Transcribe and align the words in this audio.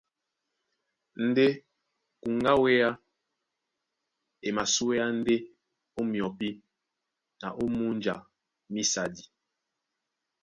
Ndé 1.27 1.45
kuŋgá 2.21 2.51
á 2.57 2.61
wéá 2.63 2.89
e 4.47 4.49
masúéá 4.57 5.05
ndé 5.19 5.35
ó 5.99 6.01
myɔpí 6.11 6.49
na 7.41 7.47
ó 7.61 7.65
múnja 7.75 8.15
mísadi. 8.73 9.23